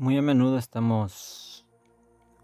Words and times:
Muy 0.00 0.16
a 0.16 0.22
menudo 0.22 0.56
estamos 0.56 1.66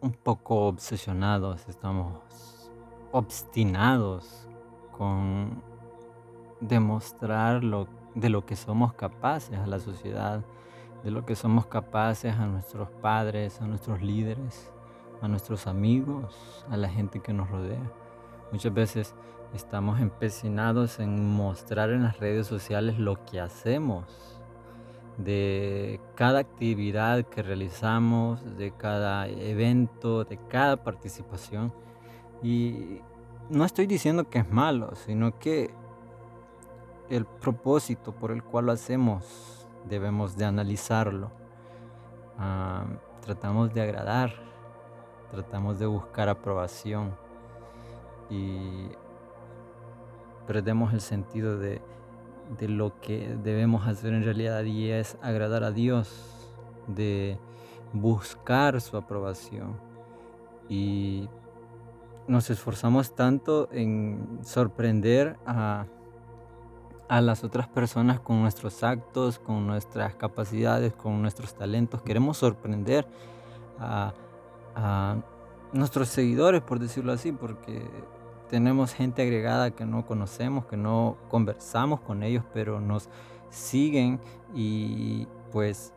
un 0.03 0.13
poco 0.13 0.67
obsesionados, 0.67 1.67
estamos 1.71 2.71
obstinados 3.13 4.47
con 4.93 5.63
demostrar 6.61 7.65
lo, 7.65 7.89
de 8.15 8.29
lo 8.29 8.45
que 8.45 8.57
somos 8.57 8.93
capaces 8.93 9.59
a 9.59 9.67
la 9.67 9.79
sociedad, 9.79 10.45
de 11.03 11.11
lo 11.11 11.25
que 11.25 11.35
somos 11.35 11.65
capaces 11.65 12.35
a 12.35 12.45
nuestros 12.45 12.91
padres, 12.91 13.59
a 13.63 13.67
nuestros 13.67 14.03
líderes, 14.03 14.71
a 15.23 15.27
nuestros 15.27 15.67
amigos, 15.67 16.67
a 16.69 16.77
la 16.77 16.91
gente 16.91 17.21
que 17.21 17.33
nos 17.33 17.49
rodea. 17.49 17.91
Muchas 18.53 18.75
veces 18.75 19.15
estamos 19.55 19.99
empecinados 19.99 21.01
en 21.01 21.27
mostrar 21.35 21.89
en 21.89 22.03
las 22.03 22.21
redes 22.21 22.47
sociales 22.47 22.99
lo 22.99 23.25
que 23.25 23.41
hacemos 23.41 24.37
de 25.17 26.01
cada 26.17 26.41
actividad 26.41 27.25
que 27.27 27.43
realizamos, 27.43 28.57
de 28.57 28.73
cada 28.73 29.29
evento, 29.29 30.25
de 30.25 30.39
cada 30.49 30.83
participación. 30.83 31.73
Y 32.43 33.01
no 33.51 33.65
estoy 33.65 33.87
diciendo 33.87 34.29
que 34.29 34.41
es 34.41 34.51
malo, 34.51 34.97
sino 34.97 35.39
que 35.39 35.71
el 37.09 37.25
propósito 37.27 38.13
por 38.13 38.33
el 38.33 38.43
cual 38.43 38.67
lo 38.67 38.73
hacemos 38.73 39.69
debemos 39.89 40.37
de 40.37 40.47
analizarlo. 40.47 41.31
Tratamos 43.21 43.73
de 43.73 43.83
agradar, 43.83 44.33
tratamos 45.31 45.79
de 45.79 45.87
buscar 45.87 46.29
aprobación 46.29 47.15
y 48.31 48.89
perdemos 50.47 50.93
el 50.93 51.01
sentido 51.01 51.59
de 51.59 51.83
de 52.59 52.69
lo 52.69 53.01
que 53.01 53.37
debemos 53.43 53.87
hacer 53.87 54.13
en 54.13 54.25
realidad 54.25 54.65
y 54.65 54.91
es 54.91 55.17
agradar 55.23 55.65
a 55.65 55.71
Dios, 55.71 56.11
de 56.87 57.39
buscar 57.93 58.81
su 58.81 58.97
aprobación. 58.97 59.77
Y 60.69 61.29
nos 62.27 62.51
esforzamos 62.51 63.15
tanto 63.15 63.69
en 63.73 64.41
sorprender 64.43 65.37
a, 65.47 65.87
a 67.09 67.21
las 67.21 67.45
otras 67.45 67.69
personas 67.69 68.21
con 68.21 68.43
nuestros 68.43 68.83
actos, 68.83 69.39
con 69.39 69.67
nuestras 69.67 70.15
capacidades, 70.15 70.93
con 70.93 71.23
nuestros 71.23 71.55
talentos. 71.55 72.03
Queremos 72.03 72.39
sorprender 72.39 73.07
a, 73.79 74.13
a 74.75 75.17
nuestros 75.73 76.09
seguidores, 76.09 76.63
por 76.63 76.79
decirlo 76.79 77.13
así, 77.13 77.33
porque 77.33 77.89
tenemos 78.49 78.93
gente 78.93 79.23
agregada 79.23 79.71
que 79.71 79.85
no 79.85 80.07
conocemos, 80.07 80.67
que 80.67 80.77
no 80.77 81.17
conversamos 81.29 82.01
con 82.01 82.23
ellos, 82.23 82.45
pero 82.53 82.81
nos 82.81 83.09
siguen 83.51 84.21
y 84.55 85.27
pues 85.53 85.93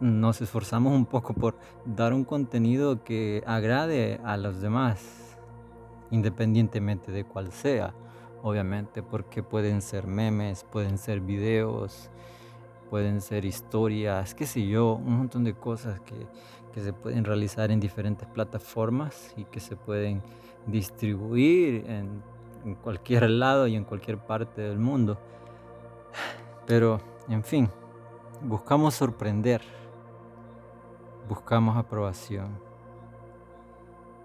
nos 0.00 0.40
esforzamos 0.40 0.92
un 0.92 1.06
poco 1.06 1.34
por 1.34 1.56
dar 1.84 2.12
un 2.12 2.24
contenido 2.24 3.04
que 3.04 3.42
agrade 3.46 4.20
a 4.24 4.36
los 4.36 4.60
demás, 4.60 5.38
independientemente 6.10 7.12
de 7.12 7.24
cuál 7.24 7.52
sea, 7.52 7.94
obviamente, 8.42 9.02
porque 9.02 9.42
pueden 9.42 9.80
ser 9.80 10.06
memes, 10.06 10.64
pueden 10.64 10.98
ser 10.98 11.20
videos, 11.20 12.10
pueden 12.90 13.20
ser 13.20 13.44
historias, 13.44 14.34
qué 14.34 14.46
sé 14.46 14.66
yo, 14.66 14.94
un 14.94 15.18
montón 15.18 15.44
de 15.44 15.54
cosas 15.54 16.00
que, 16.00 16.26
que 16.74 16.80
se 16.80 16.92
pueden 16.92 17.24
realizar 17.24 17.70
en 17.70 17.78
diferentes 17.78 18.26
plataformas 18.26 19.32
y 19.36 19.44
que 19.44 19.60
se 19.60 19.76
pueden 19.76 20.20
distribuir 20.66 21.88
en, 21.88 22.34
cualquier 22.82 23.30
lado 23.30 23.68
y 23.68 23.76
en 23.76 23.84
cualquier 23.84 24.18
parte 24.18 24.62
del 24.62 24.78
mundo. 24.78 25.16
Pero, 26.66 26.98
en 27.28 27.44
fin, 27.44 27.70
buscamos 28.42 28.94
sorprender, 28.94 29.62
buscamos 31.28 31.76
aprobación, 31.76 32.58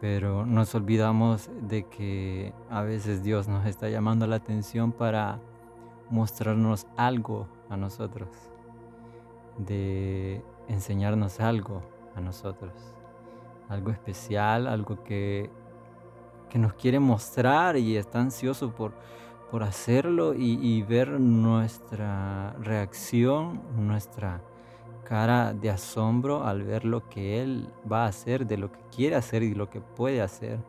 pero 0.01 0.43
nos 0.43 0.73
olvidamos 0.73 1.51
de 1.61 1.83
que 1.83 2.51
a 2.71 2.81
veces 2.81 3.21
Dios 3.21 3.47
nos 3.47 3.67
está 3.67 3.89
llamando 3.89 4.25
la 4.25 4.37
atención 4.37 4.91
para 4.91 5.39
mostrarnos 6.09 6.87
algo 6.97 7.47
a 7.69 7.77
nosotros, 7.77 8.29
de 9.59 10.41
enseñarnos 10.67 11.41
algo 11.41 11.83
nosotros, 12.19 12.73
algo 13.69 13.91
especial, 13.91 14.67
algo 14.67 15.03
que 15.03 15.49
que 16.49 16.59
nos 16.59 16.73
quiere 16.73 16.99
mostrar 16.99 17.77
y 17.77 17.95
está 17.95 18.19
ansioso 18.19 18.71
por, 18.71 18.91
por 19.51 19.63
hacerlo 19.63 20.33
y, 20.33 20.81
ver 20.81 21.09
nuestra 21.19 22.55
reacción, 22.59 23.61
nuestra 23.77 24.41
cara 25.03 25.53
de 25.53 25.69
asombro 25.69 26.45
al 26.45 26.63
ver 26.63 26.85
lo 26.85 27.07
que 27.09 27.41
Él 27.41 27.69
va 27.89 28.05
a 28.05 28.07
hacer, 28.07 28.45
de 28.45 28.57
lo 28.57 28.71
que 28.71 28.79
quiere 28.95 29.15
hacer 29.15 29.43
y 29.43 29.53
lo 29.53 29.69
que 29.69 29.81
puede 29.81 30.21
hacer 30.21 30.59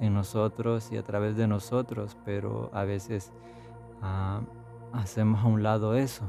en 0.00 0.14
nosotros 0.14 0.90
y 0.92 0.96
a 0.96 1.02
través 1.02 1.36
de 1.36 1.46
nosotros, 1.46 2.16
pero 2.24 2.70
a 2.72 2.84
veces 2.84 3.32
ah, 4.02 4.40
hacemos 4.92 5.44
a 5.44 5.46
un 5.46 5.62
lado 5.62 5.94
eso, 5.94 6.24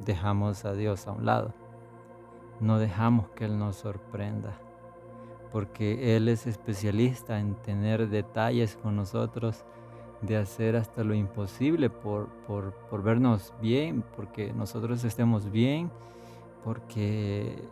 dejamos 0.00 0.64
a 0.64 0.72
Dios 0.72 1.06
a 1.06 1.12
un 1.12 1.26
lado, 1.26 1.54
no 2.60 2.78
dejamos 2.78 3.28
que 3.30 3.44
Él 3.44 3.58
nos 3.58 3.76
sorprenda 3.76 4.58
porque 5.52 6.16
Él 6.16 6.28
es 6.28 6.46
especialista 6.46 7.38
en 7.38 7.54
tener 7.56 8.08
detalles 8.08 8.76
con 8.76 8.96
nosotros, 8.96 9.64
de 10.22 10.36
hacer 10.36 10.76
hasta 10.76 11.04
lo 11.04 11.14
imposible 11.14 11.90
por, 11.90 12.28
por, 12.46 13.02
vernos 13.02 13.52
bien, 13.60 14.02
porque 14.16 14.52
nosotros 14.52 15.04
estemos 15.04 15.50
bien, 15.50 15.90
porque 16.64 17.62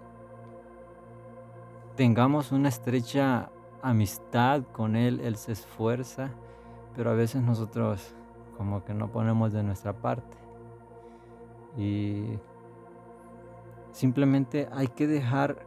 tengamos 1.97 2.53
una 2.53 2.69
estrecha 2.69 3.51
amistad 3.83 4.63
con 4.73 4.95
Él, 4.95 5.21
Él 5.21 5.37
se 5.37 5.53
esfuerza, 5.53 6.31
pero 6.95 7.11
a 7.11 7.15
veces 7.15 7.41
nosotros 7.41 8.15
como 8.59 8.85
que 8.85 8.93
no 8.93 9.11
ponemos 9.11 9.53
de 9.53 9.63
nuestra 9.63 9.95
parte. 9.95 10.37
Y 11.79 12.37
simplemente 13.93 14.69
hay 14.73 14.89
que 14.89 15.07
dejar 15.07 15.67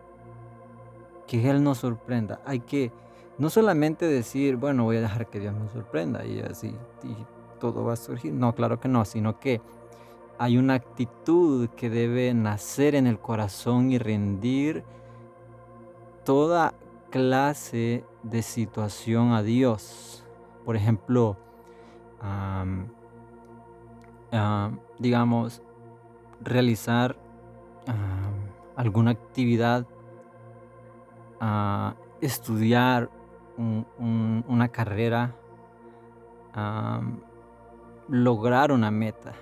que 1.28 1.50
Él 1.50 1.64
nos 1.64 1.80
sorprenda. 1.80 2.42
Hay 2.46 2.60
que 2.60 2.92
no 3.38 3.50
solamente 3.50 4.06
decir, 4.06 4.58
bueno, 4.58 4.84
voy 4.84 4.98
a 4.98 5.02
dejar 5.02 5.28
que 5.28 5.40
Dios 5.40 5.56
me 5.56 5.68
sorprenda 5.70 6.26
y 6.26 6.40
así 6.40 6.76
y 7.04 7.16
todo 7.60 7.84
va 7.84 7.94
a 7.94 7.96
surgir. 7.96 8.34
No, 8.34 8.54
claro 8.54 8.80
que 8.80 8.88
no, 8.88 9.06
sino 9.06 9.40
que 9.40 9.62
hay 10.38 10.58
una 10.58 10.74
actitud 10.76 11.70
que 11.70 11.90
debe 11.90 12.34
nacer 12.34 12.96
en 12.96 13.08
el 13.08 13.20
corazón 13.20 13.92
y 13.92 13.98
rendir 13.98 14.84
toda 16.26 16.74
clase 17.10 18.04
de 18.24 18.42
situación 18.42 19.32
a 19.32 19.44
Dios. 19.44 20.26
Por 20.66 20.76
ejemplo, 20.76 21.38
digamos, 25.00 25.62
realizar 26.42 27.16
alguna 28.76 29.12
actividad 29.12 29.86
estudiar 32.22 33.10
una 33.58 34.70
carrera, 34.70 35.36
lograr 38.08 38.72
una 38.72 38.92
meta. 38.92 39.34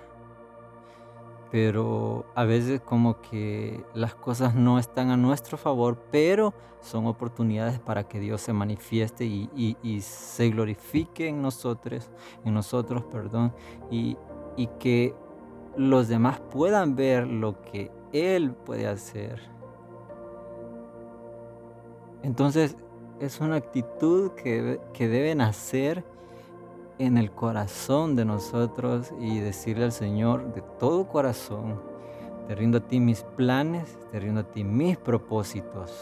Pero 1.50 2.24
a 2.34 2.44
veces 2.44 2.80
como 2.80 3.20
que 3.20 3.84
las 3.94 4.14
cosas 4.14 4.54
no 4.54 4.78
están 4.78 5.10
a 5.10 5.18
nuestro 5.18 5.58
favor, 5.58 5.98
pero 6.10 6.54
son 6.80 7.06
oportunidades 7.06 7.78
para 7.78 8.04
que 8.04 8.18
Dios 8.18 8.40
se 8.40 8.54
manifieste 8.54 9.26
y, 9.26 10.00
se 10.00 10.48
glorifique 10.48 11.28
en 11.28 11.42
nosotros, 11.42 12.10
en 12.44 12.54
nosotros, 12.54 13.04
perdón, 13.04 13.52
y 13.90 14.16
que 14.80 15.14
los 15.76 16.08
demás 16.08 16.40
puedan 16.40 16.96
ver 16.96 17.26
lo 17.26 17.60
que 17.62 17.90
Él 18.12 18.52
puede 18.52 18.86
hacer 18.86 19.52
entonces 22.22 22.76
es 23.20 23.40
una 23.40 23.56
actitud 23.56 24.32
que, 24.32 24.80
que 24.92 25.08
debe 25.08 25.34
nacer 25.34 26.04
en 26.98 27.18
el 27.18 27.32
corazón 27.32 28.14
de 28.14 28.24
nosotros 28.24 29.12
y 29.20 29.40
decirle 29.40 29.84
al 29.84 29.92
Señor 29.92 30.54
de 30.54 30.62
todo 30.78 31.08
corazón, 31.08 31.80
te 32.46 32.54
rindo 32.54 32.78
a 32.78 32.80
ti 32.80 33.00
mis 33.00 33.22
planes, 33.22 33.98
te 34.10 34.20
rindo 34.20 34.42
a 34.42 34.44
ti 34.44 34.62
mis 34.62 34.96
propósitos, 34.98 35.92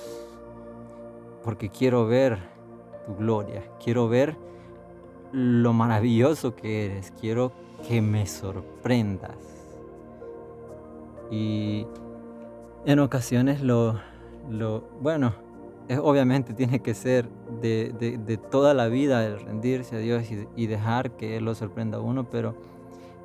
porque 1.42 1.70
quiero 1.70 2.06
ver 2.06 2.38
tu 3.06 3.16
gloria, 3.16 3.62
quiero 3.82 4.08
ver 4.08 4.36
lo 5.32 5.72
maravilloso 5.72 6.54
que 6.54 6.86
eres, 6.86 7.12
quiero 7.18 7.52
que 7.86 8.02
me 8.02 8.26
sorprendas. 8.26 9.59
Y 11.30 11.86
en 12.84 12.98
ocasiones 12.98 13.62
lo, 13.62 14.00
lo 14.48 14.82
bueno, 15.00 15.34
obviamente 15.98 16.54
tiene 16.54 16.80
que 16.80 16.94
ser 16.94 17.28
de, 17.60 18.38
toda 18.50 18.74
la 18.74 18.88
vida 18.88 19.26
el 19.26 19.40
rendirse 19.40 19.96
a 19.96 19.98
Dios 19.98 20.24
y, 20.56 20.66
dejar 20.66 21.12
que 21.12 21.36
Él 21.36 21.44
lo 21.44 21.54
sorprenda 21.54 21.98
a 21.98 22.00
uno, 22.00 22.28
pero 22.30 22.54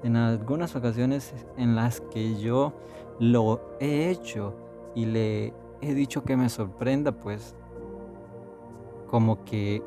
en 0.03 0.15
algunas 0.15 0.75
ocasiones 0.75 1.33
en 1.57 1.75
las 1.75 2.01
que 2.01 2.39
yo 2.39 2.73
lo 3.19 3.61
he 3.79 4.09
hecho 4.09 4.55
y 4.95 5.05
le 5.05 5.53
he 5.81 5.93
dicho 5.93 6.23
que 6.23 6.35
me 6.35 6.49
sorprenda, 6.49 7.11
pues 7.11 7.55
como 9.07 9.45
que 9.45 9.83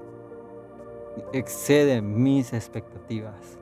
excede 1.32 2.00
mis 2.00 2.52
expectativas. 2.52 3.58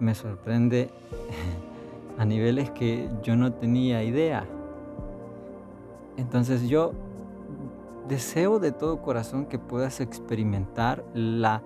Me 0.00 0.14
sorprende 0.14 0.90
a 2.18 2.24
niveles 2.24 2.70
que 2.70 3.08
yo 3.22 3.36
no 3.36 3.52
tenía 3.52 4.02
idea. 4.02 4.46
Entonces 6.16 6.68
yo 6.68 6.92
deseo 8.08 8.58
de 8.58 8.72
todo 8.72 9.02
corazón 9.02 9.46
que 9.46 9.58
puedas 9.58 10.00
experimentar 10.00 11.04
la 11.14 11.62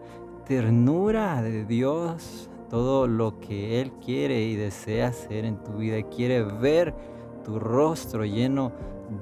ternura 0.47 1.43
de 1.43 1.65
Dios, 1.65 2.51
todo 2.69 3.07
lo 3.07 3.39
que 3.41 3.81
Él 3.81 3.93
quiere 4.05 4.43
y 4.43 4.57
desea 4.57 5.09
hacer 5.09 5.45
en 5.45 5.63
tu 5.63 5.73
vida. 5.79 6.03
Quiere 6.03 6.43
ver 6.43 6.95
tu 7.45 7.59
rostro 7.59 8.25
lleno 8.25 8.73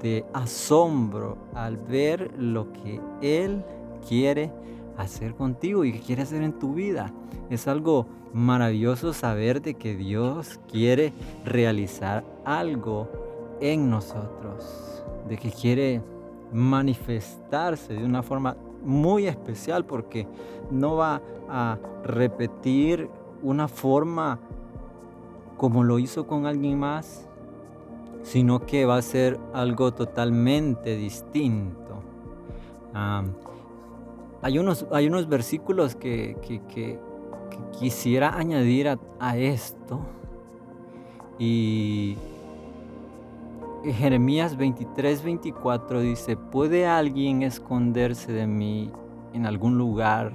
de 0.00 0.24
asombro 0.32 1.38
al 1.54 1.76
ver 1.76 2.32
lo 2.38 2.72
que 2.72 3.00
Él 3.20 3.64
quiere 4.06 4.52
hacer 4.98 5.34
contigo 5.34 5.84
y 5.84 5.92
que 5.92 6.00
quiere 6.00 6.22
hacer 6.22 6.42
en 6.42 6.58
tu 6.58 6.74
vida. 6.74 7.12
Es 7.48 7.66
algo 7.68 8.06
maravilloso 8.34 9.12
saber 9.14 9.62
de 9.62 9.74
que 9.74 9.96
Dios 9.96 10.60
quiere 10.70 11.12
realizar 11.44 12.24
algo 12.44 13.08
en 13.60 13.88
nosotros, 13.88 15.02
de 15.28 15.38
que 15.38 15.50
quiere 15.50 16.02
manifestarse 16.52 17.94
de 17.94 18.04
una 18.04 18.22
forma 18.22 18.56
muy 18.84 19.26
especial 19.26 19.84
porque 19.84 20.26
no 20.70 20.96
va 20.96 21.22
a 21.48 21.78
repetir 22.04 23.08
una 23.42 23.68
forma 23.68 24.38
como 25.56 25.84
lo 25.84 25.98
hizo 25.98 26.26
con 26.26 26.46
alguien 26.46 26.78
más, 26.78 27.26
sino 28.22 28.64
que 28.66 28.84
va 28.84 28.96
a 28.96 29.02
ser 29.02 29.38
algo 29.52 29.92
totalmente 29.92 30.96
distinto. 30.96 32.02
Hay, 34.42 34.58
unos, 34.58 34.86
hay 34.92 35.06
unos 35.06 35.28
versículos 35.28 35.96
que, 35.96 36.36
quisiera 37.78 38.36
añadir 38.36 38.98
a, 39.18 39.36
esto. 39.36 40.00
Y 41.38 42.16
Jeremías 43.84 44.56
23, 44.56 45.22
24 45.22 46.00
dice, 46.00 46.36
¿puede 46.36 46.86
alguien 46.86 47.42
esconderse 47.42 48.32
de 48.32 48.46
mí 48.46 48.90
en 49.32 49.46
algún 49.46 49.78
lugar 49.78 50.32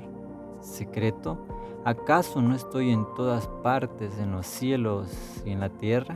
secreto? 0.61 1.37
¿Acaso 1.85 2.41
no 2.41 2.55
estoy 2.55 2.91
en 2.91 3.05
todas 3.15 3.47
partes, 3.61 4.17
en 4.17 4.31
los 4.31 4.45
cielos 4.47 5.09
y 5.45 5.51
en 5.51 5.59
la 5.59 5.69
tierra? 5.69 6.15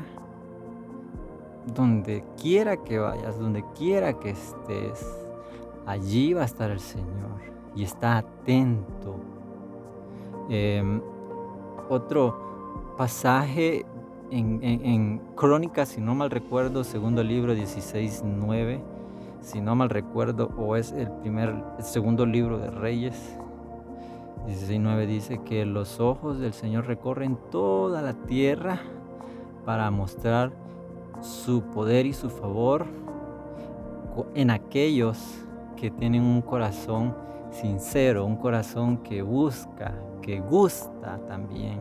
Donde 1.73 2.23
quiera 2.41 2.77
que 2.77 2.99
vayas, 2.99 3.37
donde 3.37 3.65
quiera 3.77 4.17
que 4.17 4.29
estés, 4.29 5.05
allí 5.85 6.33
va 6.33 6.43
a 6.43 6.45
estar 6.45 6.71
el 6.71 6.79
Señor 6.79 7.56
y 7.77 7.83
está 7.83 8.18
atento. 8.18 9.15
Em, 10.50 11.00
otro 11.89 12.95
pasaje 12.97 13.85
en, 14.31 15.21
Crónicas, 15.35 15.89
si 15.89 16.01
no 16.01 16.15
mal 16.15 16.31
recuerdo, 16.31 16.83
segundo 16.83 17.24
libro 17.24 17.53
16.9, 17.53 18.79
si 19.41 19.62
no 19.62 19.75
mal 19.75 19.89
recuerdo, 19.89 20.50
o 20.57 20.75
es 20.75 20.91
el 20.91 21.09
primer, 21.21 21.56
el 21.77 21.83
segundo 21.83 22.25
libro 22.25 22.57
de 22.57 22.71
Reyes, 22.71 23.38
16.9 24.47 25.06
dice 25.06 25.41
que 25.45 25.65
los 25.65 26.00
ojos 26.00 26.39
del 26.39 26.53
Señor 26.53 26.88
recorren 26.88 27.38
toda 27.51 28.01
la 28.01 28.13
tierra 28.13 28.81
para 29.65 29.91
mostrar 29.91 30.51
su 31.21 31.62
poder 31.62 32.06
y 32.06 32.13
su 32.13 32.30
favor 32.30 32.85
en 34.33 34.50
aquellos 34.50 35.45
que 35.75 35.91
tienen 35.91 36.23
un 36.23 36.41
corazón 36.41 37.27
sincero, 37.51 38.25
un 38.25 38.35
corazón 38.35 38.97
que 38.97 39.21
busca, 39.21 39.94
que 40.21 40.39
gusta 40.39 41.19
también 41.27 41.79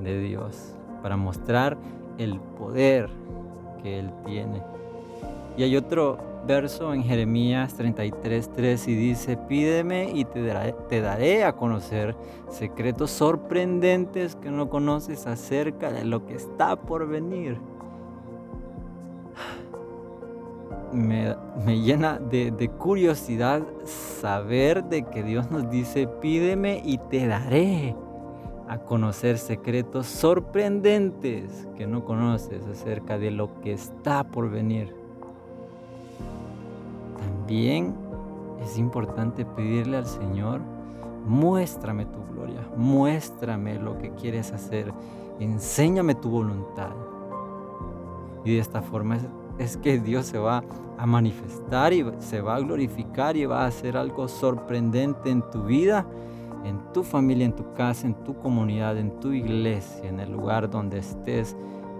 de 0.00 0.20
Dios, 0.20 0.74
para 1.02 1.16
mostrar 1.16 1.76
el 2.18 2.38
poder 2.58 3.08
que 3.82 3.98
Él 3.98 4.10
tiene. 4.24 4.62
Y 5.56 5.62
hay 5.62 5.76
otro 5.76 6.18
verso 6.46 6.94
en 6.94 7.02
Jeremías 7.02 7.76
33:3 7.76 8.88
y 8.88 8.94
dice, 8.94 9.36
pídeme 9.36 10.10
y 10.14 10.24
te 10.24 10.42
daré, 10.42 10.74
te 10.88 11.00
daré 11.00 11.44
a 11.44 11.54
conocer 11.54 12.16
secretos 12.48 13.10
sorprendentes 13.10 14.36
que 14.36 14.50
no 14.50 14.68
conoces 14.68 15.26
acerca 15.26 15.92
de 15.92 16.04
lo 16.04 16.24
que 16.26 16.34
está 16.34 16.76
por 16.76 17.06
venir. 17.08 17.58
Me, 20.92 21.36
llena 21.66 22.18
de, 22.18 22.50
de, 22.50 22.68
curiosidad 22.68 23.62
saber 23.84 24.84
de 24.84 25.04
que 25.04 25.22
Dios 25.22 25.50
nos 25.50 25.70
dice, 25.70 26.08
pídeme 26.08 26.82
y 26.84 26.98
te 26.98 27.26
daré 27.26 27.94
a 28.68 28.78
conocer 28.78 29.38
secretos 29.38 30.06
sorprendentes 30.06 31.68
que 31.76 31.86
no 31.86 32.04
conoces 32.04 32.66
acerca 32.66 33.18
de 33.18 33.30
lo 33.30 33.60
que 33.60 33.72
está 33.72 34.24
por 34.24 34.50
venir. 34.50 34.94
También 37.18 37.94
es 38.62 38.78
importante 38.78 39.44
pedirle 39.44 39.96
al 39.96 40.06
Señor, 40.06 40.60
muéstrame 41.26 42.06
tu 42.06 42.18
gloria, 42.32 42.60
muéstrame 42.76 43.78
lo 43.78 43.98
que 43.98 44.10
quieres 44.10 44.52
hacer, 44.52 44.92
enséñame 45.40 46.14
tu 46.14 46.30
voluntad. 46.30 46.92
Y 48.44 48.54
de 48.54 48.58
esta 48.60 48.82
forma 48.82 49.16
es, 49.62 49.76
que 49.76 49.98
Dios 49.98 50.26
se 50.26 50.38
va 50.38 50.64
a 50.98 51.06
manifestar 51.06 51.92
y 51.92 52.04
se 52.18 52.40
va 52.40 52.56
a 52.56 52.60
glorificar 52.60 53.36
y 53.36 53.46
va 53.46 53.62
a 53.62 53.66
hacer 53.66 53.96
algo 53.96 54.28
sorprendente 54.28 55.30
en 55.30 55.42
tu 55.50 55.64
vida, 55.64 56.06
en 56.64 56.92
tu 56.92 57.02
familia, 57.02 57.46
en 57.46 57.54
tu 57.54 57.72
casa, 57.74 58.06
en 58.06 58.14
tu 58.24 58.36
comunidad, 58.38 58.98
en 58.98 59.18
tu 59.20 59.32
iglesia, 59.32 60.08
en 60.08 60.20
el 60.20 60.30
lugar 60.32 60.68
donde 60.68 60.98
estés. 60.98 61.56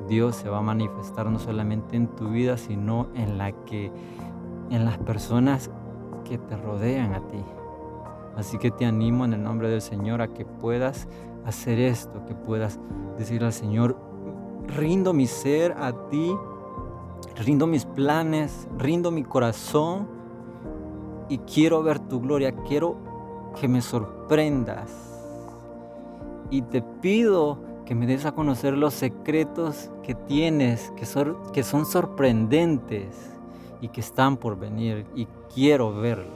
Dios 0.08 0.36
se 0.36 0.48
va 0.48 0.58
a 0.58 0.62
manifestar 0.62 1.26
no 1.30 1.38
solamente 1.38 1.96
en 1.96 2.08
tu 2.08 2.30
vida, 2.30 2.56
sino 2.56 3.08
en 3.14 3.38
la 3.38 3.52
que 3.52 3.92
en 4.70 4.84
las 4.84 4.98
personas 4.98 5.70
que 6.24 6.38
te 6.38 6.56
rodean 6.56 7.14
a 7.14 7.26
ti. 7.28 7.42
Así 8.36 8.58
que 8.58 8.70
te 8.70 8.86
animo 8.86 9.24
en 9.24 9.34
el 9.34 9.42
nombre 9.42 9.68
del 9.68 9.82
Señor 9.82 10.22
a 10.22 10.28
que 10.28 10.44
puedas 10.44 11.08
hacer 11.44 11.78
esto, 11.78 12.24
que 12.26 12.34
puedas 12.34 12.78
decir 13.18 13.44
al 13.44 13.52
Señor, 13.52 13.96
rindo 14.66 15.12
mi 15.12 15.26
ser 15.26 15.72
a 15.72 15.92
ti, 16.08 16.34
rindo 17.36 17.66
mis 17.66 17.84
planes, 17.84 18.68
rindo 18.78 19.10
mi 19.10 19.24
corazón 19.24 20.08
y 21.28 21.38
quiero 21.38 21.82
ver 21.82 21.98
tu 21.98 22.20
gloria, 22.20 22.52
quiero 22.66 22.96
que 23.58 23.68
me 23.68 23.80
sorprendas. 23.80 24.90
Y 26.50 26.62
te 26.62 26.82
pido 26.82 27.58
que 27.86 27.94
me 27.94 28.06
des 28.06 28.24
a 28.24 28.32
conocer 28.32 28.76
los 28.76 28.94
secretos 28.94 29.90
que 30.02 30.14
tienes, 30.14 30.92
que 30.96 31.06
son, 31.06 31.86
sorprendentes 31.86 33.30
y 33.80 33.88
que 33.88 34.00
están 34.00 34.36
por 34.36 34.58
venir 34.58 35.06
y 35.14 35.26
quiero 35.54 35.92
verlos. 35.94 36.28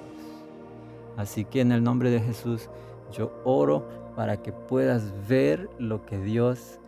Así 1.17 1.45
que 1.45 1.61
en 1.61 1.73
el 1.73 1.83
nombre 1.83 2.11
de 2.11 2.21
Jesús 2.21 2.69
yo 3.13 3.31
oro 3.45 3.87
para 4.17 4.43
que 4.43 4.53
puedas 4.53 5.13
ver 5.29 5.69
lo 5.79 6.05
que 6.05 6.19
Dios 6.19 6.81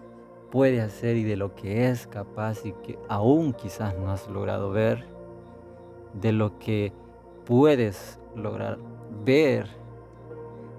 puede 0.57 0.81
hacer 0.81 1.19
y 1.19 1.23
de 1.23 1.37
lo 1.37 1.55
que 1.55 1.91
es 1.91 2.07
capaz 2.07 2.65
y 2.65 2.73
que 2.73 2.99
aún 3.11 3.53
quizás 3.53 3.95
no 3.99 4.11
has 4.11 4.27
logrado 4.27 4.71
ver, 4.71 5.05
de 6.15 6.33
lo 6.33 6.59
que 6.59 6.95
puedes 7.45 8.19
lograr 8.35 8.79
ver. 9.23 9.69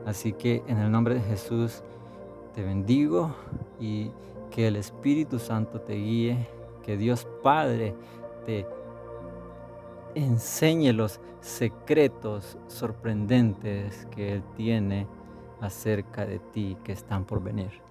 Así 0.08 0.34
que 0.34 0.64
en 0.66 0.80
el 0.80 0.90
nombre 0.90 1.14
de 1.14 1.22
Jesús 1.22 1.84
te 2.56 2.64
bendigo 2.64 3.36
y 3.80 4.10
que 4.50 4.68
el 4.68 4.78
Espíritu 4.78 5.38
Santo 5.38 5.80
te 5.80 5.94
guíe, 5.94 6.48
que 6.82 6.98
Dios 6.98 7.28
Padre 7.44 7.94
te 8.48 8.66
enseñe 10.16 10.92
los 10.92 11.20
secretos 11.40 12.58
sorprendentes 12.66 14.08
que 14.08 14.34
Él 14.34 14.44
tiene 14.56 15.06
acerca 15.62 16.26
de 16.26 16.40
ti 16.40 16.78
que 16.84 16.94
están 16.94 17.26
por 17.26 17.44
venir. 17.44 17.87